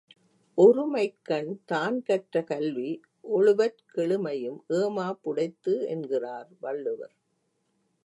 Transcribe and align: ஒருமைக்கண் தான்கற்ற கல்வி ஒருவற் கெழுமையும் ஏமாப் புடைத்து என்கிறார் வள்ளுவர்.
ஒருமைக்கண் 0.57 1.51
தான்கற்ற 1.71 2.43
கல்வி 2.43 2.89
ஒருவற் 3.29 3.81
கெழுமையும் 3.91 4.59
ஏமாப் 4.69 5.21
புடைத்து 5.23 5.87
என்கிறார் 5.87 6.49
வள்ளுவர். 6.59 7.15